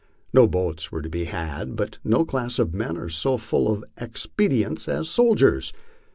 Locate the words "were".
0.91-1.03